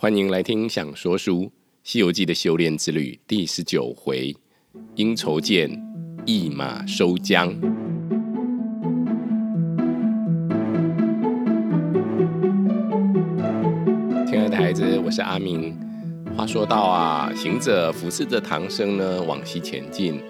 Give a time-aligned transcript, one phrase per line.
[0.00, 1.42] 欢迎来听《想说书》
[1.82, 4.32] 《西游记》的修炼之旅第十九回：
[4.94, 5.68] 应酬见，
[6.24, 7.48] 一马收缰。
[14.24, 15.76] 亲爱的孩子，我是阿明。
[16.36, 20.20] 话说到啊，行者扶持着唐僧呢往西前进，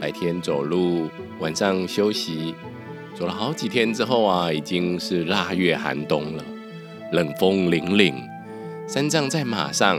[0.00, 1.08] 白天走路，
[1.38, 2.52] 晚上休息，
[3.14, 6.44] 走了好几天之后啊，已经是腊月寒冬了，
[7.12, 8.33] 冷风凛凛。
[8.86, 9.98] 三藏在马上，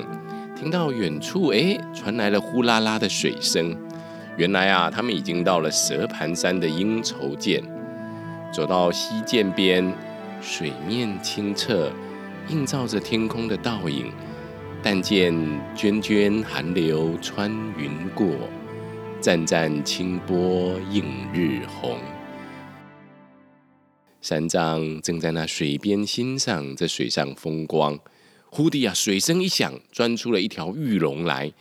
[0.56, 3.76] 听到远处哎传来了呼啦啦的水声，
[4.38, 7.64] 原来啊他们已经到了蛇盘山的应酬涧。
[8.54, 9.92] 走到溪涧边，
[10.40, 11.92] 水面清澈，
[12.48, 14.12] 映照着天空的倒影。
[14.84, 15.34] 但见
[15.76, 18.28] 涓涓寒流穿云过，
[19.20, 21.98] 湛湛清波映日红。
[24.22, 27.98] 三藏正在那水边欣赏这水上风光。
[28.56, 31.52] 忽地啊，水声一响，钻出了一条玉龙来。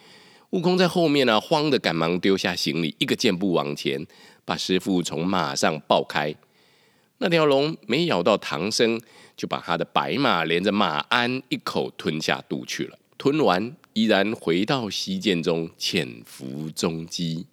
[0.51, 4.07] 悟空在后面呢、慌得赶忙丢下行李，一个箭步往前，
[4.45, 6.33] 把师傅从马上抱开。
[7.19, 9.01] 那条龙没咬到唐僧，
[9.37, 12.97] 就把他的白马连着马鞍一口吞下肚去了。
[13.19, 17.47] 吞完，依然回到西涧中潜伏踪迹。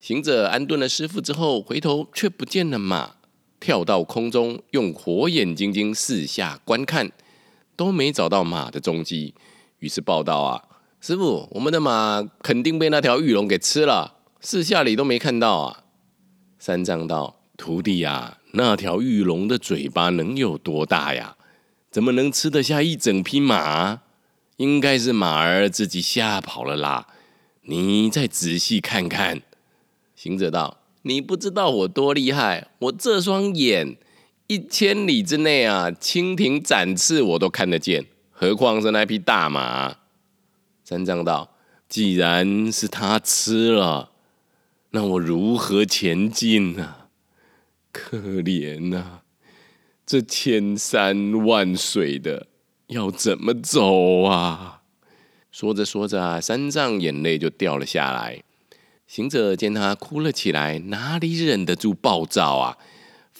[0.00, 3.14] 行者安顿了师傅之后，回头却不见了马，
[3.60, 7.12] 跳到空中，用火眼金睛四下观看。
[7.82, 9.34] 都没找到马的踪迹，
[9.80, 10.62] 于是报道啊，
[11.00, 15.82] 师傅，我们的马肯定被那条玉龙给吃了，四下里都没看到啊。
[16.60, 21.36] 三藏道：徒弟呀，那条玉龙的嘴巴能有多大呀？
[21.90, 24.02] 怎么能吃得下一整匹马？
[24.58, 27.08] 应该是马儿自己吓跑了啦。
[27.62, 29.42] 你再仔细看看。
[30.14, 33.96] 行者道：你不知道我多厉害，我这双眼。
[34.46, 39.96] 一千里之内啊，蜻蜓展翅我都看得见，何况是那匹大马？
[40.84, 41.56] 三藏道
[41.88, 44.10] ：“既然是他吃了，
[44.90, 46.96] 那我如何前进呢？
[47.92, 49.22] 可怜呐、啊，
[50.04, 52.48] 这千山万水的，
[52.88, 54.82] 要怎么走啊？”
[55.50, 58.42] 说着说着啊，三藏眼泪就掉了下来。
[59.06, 62.78] 行者见他哭了起来，哪里忍得住暴躁啊？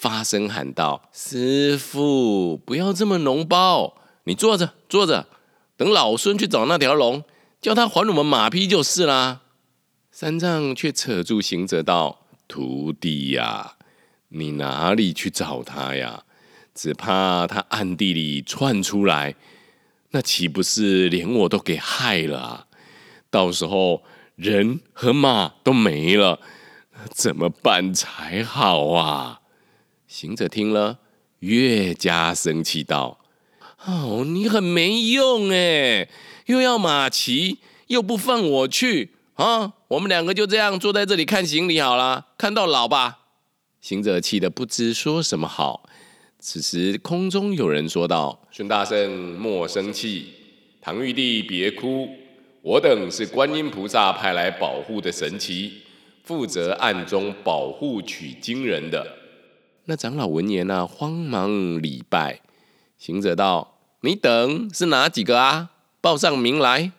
[0.02, 5.28] 发声喊道：“师父，不要这么脓包，你坐着坐着，
[5.76, 7.22] 等老孙去找那条龙，
[7.60, 9.42] 叫他还我们马匹就是啦。”
[10.10, 13.76] 三藏却扯住行者道：“徒弟呀，
[14.30, 16.24] 你哪里去找他呀？
[16.74, 19.36] 只怕他暗地里窜出来，
[20.10, 22.66] 那岂不是连我都给害了？
[23.30, 24.02] 到时候
[24.34, 26.40] 人和马都没了，
[27.12, 29.38] 怎么办才好啊？”
[30.12, 30.98] 行者听了，
[31.38, 33.18] 越加生气道
[33.86, 36.06] ：“哦，你很没用哎，
[36.44, 39.72] 又要马骑，又不放我去啊！
[39.88, 43.20] 我们两个就这样坐在这里看行李好了，看到老吧。”
[43.80, 45.88] 行者气得不知说什么好。
[46.38, 50.34] 此时空中有人说道：“孙大圣莫生气，
[50.82, 52.06] 唐玉帝别哭，
[52.60, 55.72] 我等是观音菩萨派来保护的神奇，
[56.22, 59.02] 负责暗中保护取经人的。”
[59.86, 61.50] 那长老闻言啊，慌忙
[61.82, 62.40] 礼拜。
[62.96, 65.70] 行者道：“你等是哪几个啊？
[66.00, 66.92] 报上名来。”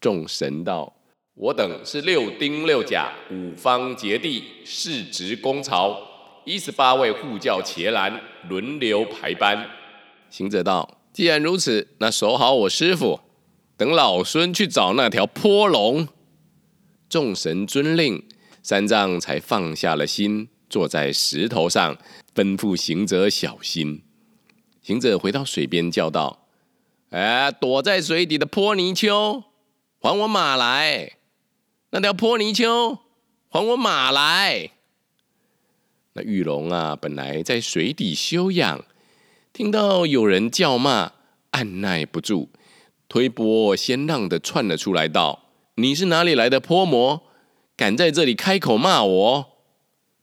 [0.00, 0.94] 众神道
[1.34, 5.96] ：“我等是六丁六甲五方揭谛释职功曹
[6.44, 9.70] 一十八位护教伽蓝轮流排班。”
[10.28, 13.20] 行者道：“既然如此，那守好我师傅，
[13.76, 16.08] 等老孙去找那条泼龙。”
[17.08, 18.24] 众神遵令，
[18.60, 20.48] 三藏才放下了心。
[20.68, 21.96] 坐在石头上，
[22.34, 24.02] 吩咐行者小心。
[24.82, 26.46] 行者回到水边，叫道
[27.10, 29.44] ：“哎，躲在水底的泼泥鳅，
[30.00, 31.12] 还我马来！
[31.90, 32.98] 那条泼泥鳅，
[33.48, 34.70] 还我马来！”
[36.14, 38.84] 那玉龙啊，本来在水底休养，
[39.52, 41.12] 听到有人叫骂，
[41.50, 42.48] 按耐不住，
[43.08, 47.22] 推波先浪的窜了出来，道：“你是哪里来的泼魔？
[47.76, 49.47] 敢在这里开口骂我？”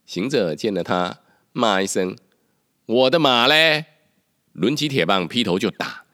[0.05, 1.19] 行者见了他，
[1.51, 2.15] 骂一声
[2.85, 3.85] ：“我的马嘞！”
[4.53, 6.05] 抡起铁棒，劈头就打。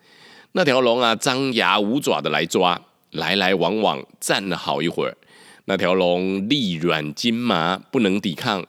[0.54, 5.18] 那条龙啊，张牙舞爪的来抓，来来往往，站了好一会儿。
[5.66, 8.66] 那条龙力软筋麻，不能抵抗，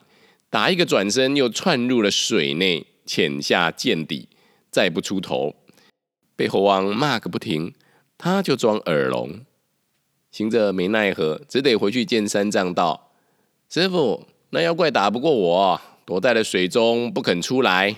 [0.50, 4.28] 打一个转身，又窜入了水内，潜下见底，
[4.70, 5.54] 再不出头。
[6.34, 7.72] 被猴王骂个不停，
[8.19, 9.40] 他就装耳聋。
[10.30, 13.12] 行者没奈何，只得回去见三藏道
[13.70, 17.96] ：“师傅。”那妖怪打不过我，躲在了水中不肯出来。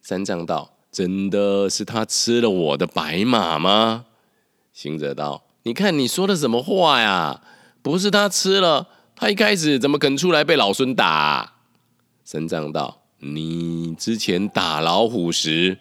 [0.00, 4.06] 三藏道：“真的是他吃了我的白马吗？”
[4.72, 7.42] 行者道：“你看你说的什么话呀？
[7.82, 11.52] 不是他吃了，他一开始怎么肯出来被老孙打？”
[12.24, 15.76] 三藏道：“你之前打老虎时，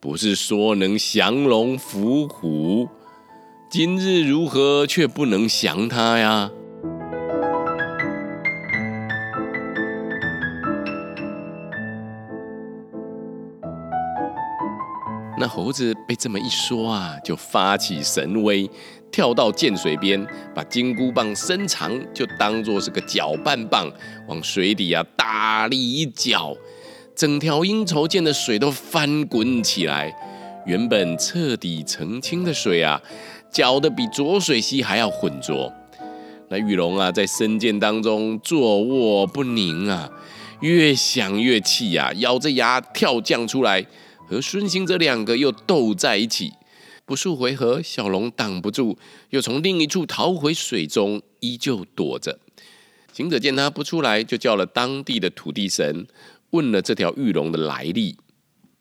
[0.00, 2.88] 不是说能降龙伏虎？
[3.70, 6.50] 今日如何却不能降他呀？”
[15.38, 18.70] 那猴子被这么一说啊，就发起神威，
[19.10, 20.24] 跳到涧水边，
[20.54, 23.90] 把金箍棒伸长，就当作是个搅拌棒，
[24.28, 26.54] 往水底啊大力一搅，
[27.16, 30.14] 整条阴愁涧的水都翻滚起来。
[30.66, 33.00] 原本彻底澄清的水啊，
[33.50, 35.72] 搅得比浊水溪还要浑浊。
[36.50, 40.08] 那玉龙啊，在深涧当中坐卧不宁啊，
[40.60, 43.84] 越想越气呀，咬着牙跳将出来。
[44.32, 46.54] 和孙行者两个又斗在一起，
[47.04, 48.96] 不数回合，小龙挡不住，
[49.28, 52.38] 又从另一处逃回水中，依旧躲着。
[53.12, 56.06] 行者见他不出来，就叫了当地的土地神，
[56.52, 58.16] 问了这条玉龙的来历。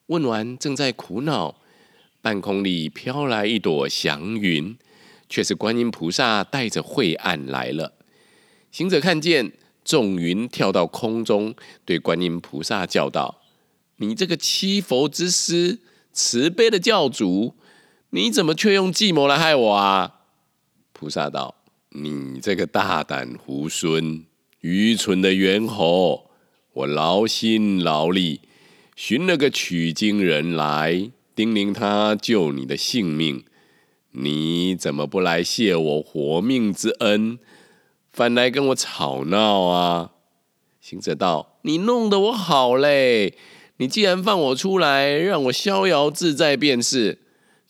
[0.06, 1.58] 问完，正在苦恼，
[2.22, 4.78] 半空里飘来一朵祥云，
[5.28, 7.92] 却是观音菩萨带着慧岸来了。
[8.72, 9.52] 行者看见
[9.84, 11.54] 众云跳到空中，
[11.84, 13.41] 对观音菩萨叫道。
[14.02, 15.78] 你这个七佛之师，
[16.12, 17.54] 慈悲的教主，
[18.10, 20.22] 你怎么却用计谋来害我啊？
[20.92, 21.64] 菩萨道
[21.94, 24.24] ：“你这个大胆猢猻、
[24.62, 26.32] 愚蠢的猿猴，
[26.74, 28.42] 我劳心劳力
[28.96, 33.46] 寻了个取经人来，叮咛他救你的性命，
[34.14, 37.38] 你怎么不来谢我活命之恩，
[38.12, 40.14] 反来跟我吵闹啊？”
[40.82, 43.38] 行者道：“你弄得我好累。”
[43.82, 47.18] 你既然放我出来，让我逍遥自在便是，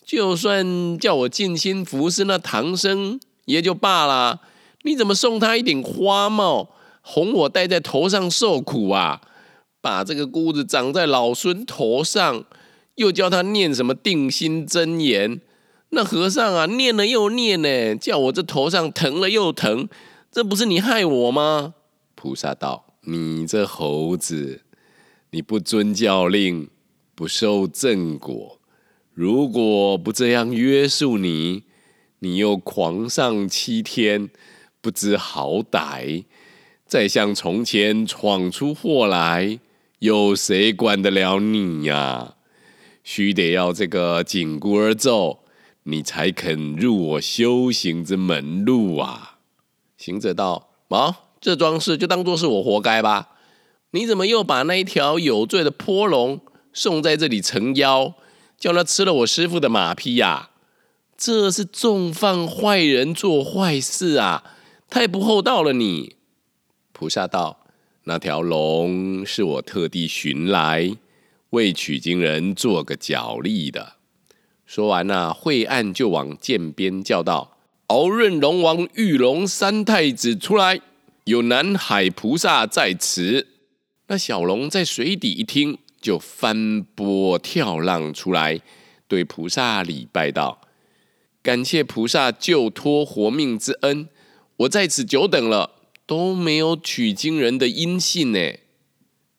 [0.04, 4.42] 就算叫我尽心服侍那唐僧也就罢了。
[4.82, 9.22] 你怎么送他一顶花帽，哄我戴在头上受苦啊？
[9.80, 12.44] 把这个箍子长在老孙头上，
[12.96, 15.40] 又叫他念什么定心真言？
[15.92, 19.88] 那和尚啊，念了又念呢，叫我这头上疼了又疼，
[20.30, 21.76] 这不是你害我吗？
[22.16, 24.64] 菩萨道：“你这猴子。”
[25.34, 26.70] 你不遵教令，
[27.16, 28.60] 不受正果。
[29.14, 31.64] 如果不这样约束你，
[32.20, 34.30] 你又狂上七天，
[34.82, 36.26] 不知好歹，
[36.86, 39.60] 再像从前闯出祸来，
[40.00, 42.36] 有谁管得了你呀、啊？
[43.02, 45.40] 须得要这个紧箍儿咒，
[45.84, 49.38] 你才肯入我修行之门路啊！
[49.96, 53.30] 行者道：“啊，这桩事就当作是我活该吧。”
[53.92, 56.40] 你怎么又把那一条有罪的泼龙
[56.74, 58.14] 送在这里成妖，
[58.58, 60.52] 叫他吃了我师傅的马匹呀、啊？
[61.18, 64.56] 这是纵放坏人做坏事啊！
[64.90, 66.16] 太不厚道了你！
[66.94, 67.66] 菩萨道
[68.06, 70.96] ：“那条龙是我特地寻来
[71.52, 73.98] 为取经人做个脚力的。”
[74.66, 77.58] 说完呐、啊，慧岸就往涧边叫道
[77.88, 80.80] ：“敖润龙王玉龙三太子出来，
[81.26, 83.48] 有南海菩萨在此。”
[84.12, 88.60] 那小龙在水底一听，就翻波跳浪出来，
[89.08, 90.60] 对菩萨礼拜道
[91.42, 94.10] ：“感谢菩萨救脱活命之恩，
[94.58, 95.72] 我在此久等了，
[96.06, 98.52] 都没有取经人的音信呢。”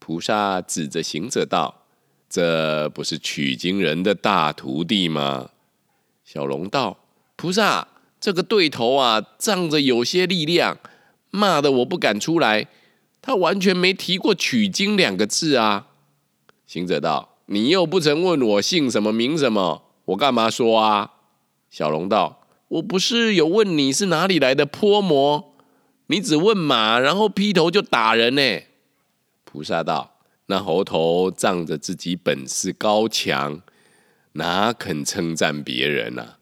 [0.00, 1.85] 菩萨指着行者道
[2.30, 5.50] ：“这不是取经人的大徒弟吗？”
[6.25, 7.04] 小龙道
[7.37, 10.78] ：“菩萨，这个对头啊，仗着有些力量，
[11.28, 12.68] 骂得我不敢出来。”
[13.22, 15.86] 他完全没提过取经两个字啊！
[16.66, 21.12] 行者道：“你又不曾问我姓什么名什么，我干嘛说啊？”
[21.70, 25.54] 小龙道：“我不是有问你是哪里来的泼魔，
[26.08, 28.42] 你只问马，然后劈头就打人呢。”
[29.46, 33.62] 菩萨道：“那猴头仗着自己本事高强，
[34.32, 36.38] 哪肯称赞别人啊？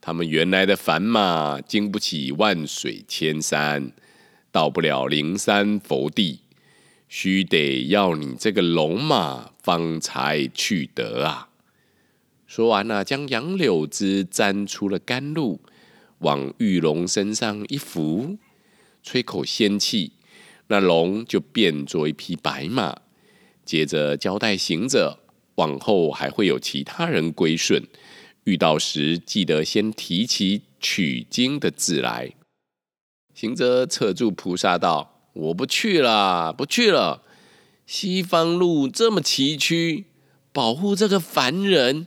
[0.00, 3.92] 他们原来的凡马经不起万水千山。”
[4.52, 6.40] 到不了灵山佛地，
[7.08, 11.48] 须得要你这个龙马方才去得啊！
[12.46, 15.60] 说完了，将杨柳枝沾出了甘露，
[16.18, 18.38] 往玉龙身上一拂，
[19.02, 20.12] 吹口仙气，
[20.66, 22.96] 那龙就变作一匹白马。
[23.64, 25.20] 接着交代行者，
[25.54, 27.86] 往后还会有其他人归顺，
[28.42, 32.32] 遇到时记得先提起取经的字来。
[33.40, 37.22] 行者扯住菩萨道：“我不去了，不去了。
[37.86, 40.04] 西方路这么崎岖，
[40.52, 42.06] 保护这个凡人，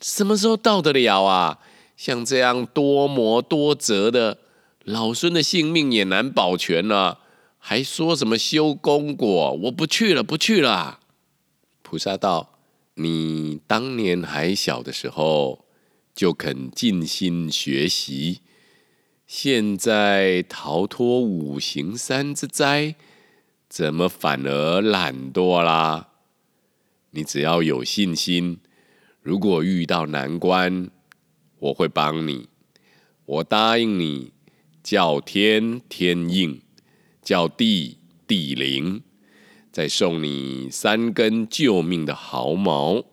[0.00, 1.60] 什么时候到得了啊？
[1.96, 4.38] 像这样多磨多折的，
[4.82, 7.20] 老孙的性命也难保全了，
[7.56, 9.52] 还说什么修功果？
[9.52, 10.98] 我不去了，不去了。
[11.82, 12.58] 菩萨道
[12.98, 15.64] ：“你当年还小的时候，
[16.12, 18.40] 就肯尽心学习，
[19.32, 22.96] 现在逃脱五行山之灾，
[23.68, 26.08] 怎么反而懒惰啦？
[27.12, 28.58] 你只要有信心，
[29.22, 30.90] 如果遇到难关，
[31.60, 32.48] 我会帮你，
[33.24, 34.32] 我答应你，
[34.82, 36.62] 叫天天应，
[37.22, 39.00] 叫地地灵，
[39.70, 43.04] 再送你三根救命的毫毛。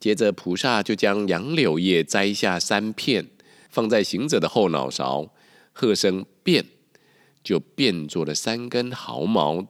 [0.00, 3.28] 接着，菩萨就将杨柳叶摘下三片，
[3.70, 5.30] 放在行者的后脑勺，
[5.74, 6.64] 喝声变，
[7.42, 9.66] 就变作了三根毫毛。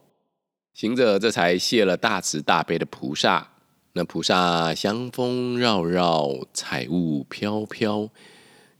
[0.73, 3.49] 行者这才谢了大慈大悲的菩萨。
[3.93, 8.09] 那菩萨香风绕绕，彩雾飘飘，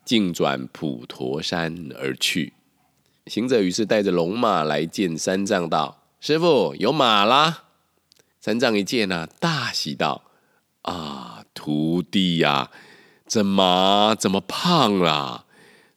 [0.04, 2.54] 径转普陀山而去。
[3.26, 7.64] 行者于是带着龙马来见三藏，道：“师父有马啦！”
[8.40, 10.26] 三藏一见啊，大喜道
[10.84, 12.72] ：“啊，徒弟呀、啊，
[13.26, 15.45] 这马怎么胖了？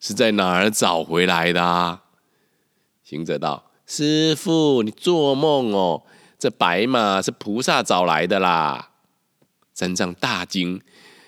[0.01, 2.03] 是在哪儿找回来的、啊？”
[3.05, 6.03] 行者道：“师父，你做梦哦！
[6.39, 8.91] 这白马是菩萨找来的啦。”
[9.73, 10.81] 三藏大惊，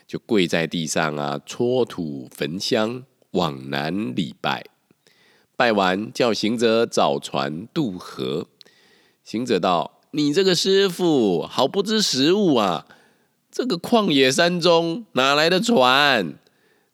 [0.07, 4.65] 就跪在地上啊，搓土焚香，往南礼拜。
[5.57, 8.47] 拜完，叫行者找船渡河。
[9.23, 12.87] 行者道：“你这个师父，好不知时务啊！
[13.53, 16.35] 这个旷野山中哪来的船？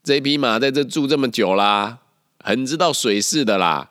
[0.07, 1.99] 这匹马在这住这么久啦，
[2.39, 3.91] 很知道水势的啦，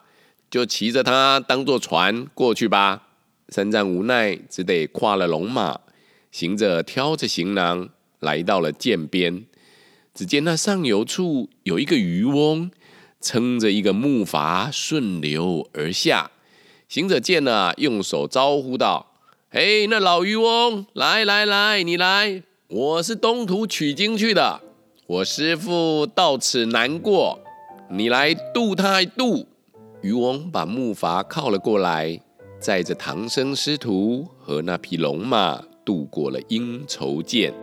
[0.50, 3.10] 就骑着它当做船过去吧。”
[3.52, 5.82] 三藏无奈，只得跨了龙马。
[6.32, 7.90] 行者挑着行囊
[8.22, 9.46] 来到了涧边，
[10.14, 12.72] 只见那上游处有一个渔翁，
[13.20, 16.32] 撑着一个木筏顺流而下。
[16.88, 19.12] 行者见了，用手招呼道
[19.52, 24.62] ：“嘿，那老渔翁，来来来，你来，我是东土取经去的，
[25.08, 27.40] 我师父到此难过，
[27.90, 29.46] 你来渡他一渡。”
[30.02, 32.20] 渔翁把木筏靠了过来，
[32.60, 35.62] 载着唐僧师徒和那匹龙马。
[35.86, 37.54] 渡过了阴愁涧，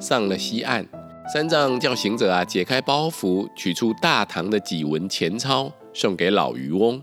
[0.00, 0.86] 上了西岸。
[1.30, 7.02] 三藏叫行者啊解开包袱，取出大唐的几文钱钞，送给老渔翁。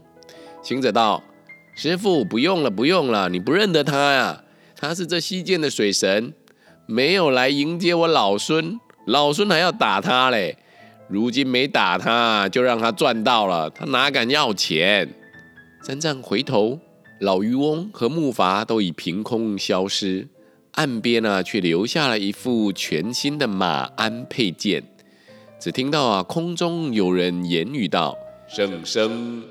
[0.64, 1.22] 行者道
[1.76, 4.44] ：“师傅，不用了，不用了，你不认得他呀？
[4.76, 6.34] 他是这西涧的水神，
[6.88, 10.58] 没有来迎接我老孙，老孙还要打他嘞。”
[11.10, 15.14] 如今没打他，就让他赚到了，他哪敢要钱？
[15.82, 16.80] 三藏回头，
[17.20, 20.30] 老渔翁和木筏都已凭空消失，
[20.72, 24.82] 岸边呢、啊、却留下了一副全新的马鞍佩剑。
[25.60, 28.18] 只听到啊，空中有人言语道
[28.48, 29.44] ：“圣僧，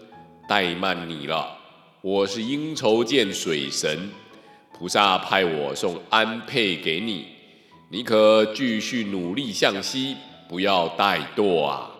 [0.49, 1.59] 怠慢你了，
[2.01, 4.11] 我是应酬见水神，
[4.73, 7.27] 菩萨派我送安佩给你，
[7.91, 10.17] 你可继续努力向西。”
[10.49, 11.91] 不要怠惰啊！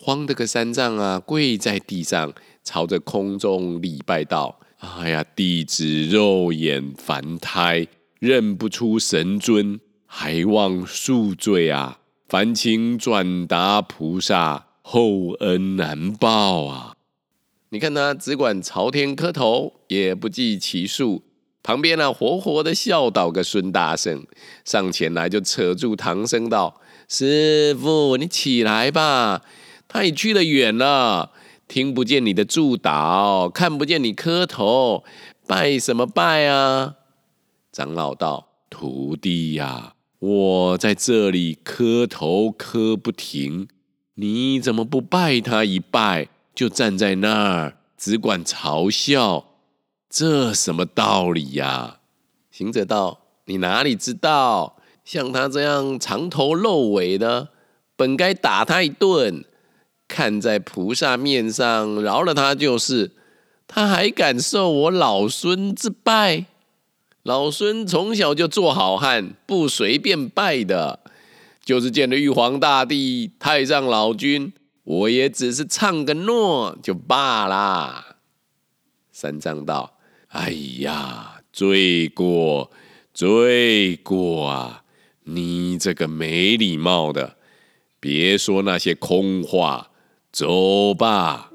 [0.00, 2.32] 慌得个三藏啊，跪在地上，
[2.64, 7.86] 朝着空中礼拜道：“哎呀，弟子肉眼凡胎，
[8.18, 12.00] 认不出神尊，还望恕罪啊！
[12.28, 16.96] 烦请转达菩萨，厚恩难报啊！”
[17.70, 21.22] 你看他只管朝天磕头，也不计其数。
[21.62, 24.26] 旁边呢、活活的笑倒个孙大圣，
[24.64, 26.80] 上前来就扯住唐僧道。
[27.08, 29.42] 师傅，你起来吧，
[29.86, 31.32] 他已去得远了，
[31.66, 35.04] 听不见你的祝祷，看不见你磕头，
[35.46, 36.94] 拜什么拜啊？
[37.70, 43.68] 长老道：“徒弟呀、我在这里磕头磕不停，
[44.14, 49.44] 你怎么不拜他一拜，就站在那儿只管嘲笑？
[50.10, 51.98] 这什么道理呀、？”
[52.50, 57.50] 行者道：“你哪里知道？”像他这样长头露尾的，
[57.94, 59.44] 本该打他一顿。
[60.08, 63.12] 看在菩萨面上，饶了他就是。
[63.68, 66.46] 他还敢受我老孙之拜？
[67.22, 70.98] 老孙从小就做好汉，不随便拜的。
[71.64, 74.52] 就是见了玉皇大帝、太上老君，
[74.88, 78.16] 我也只是唱个诺就罢啦。
[79.12, 82.70] 三藏道：“哎呀，罪过，
[83.12, 84.84] 罪过啊！”
[85.24, 87.36] 你这个没礼貌的，
[88.00, 89.90] 别说那些空话，
[90.32, 91.52] 走吧。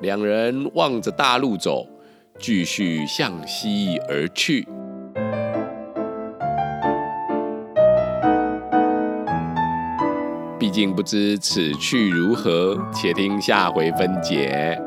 [0.00, 1.86] 两人望着大路走，
[2.40, 4.66] 继续向西而去。
[10.76, 14.78] 竟不知此去如何，且听下回分解。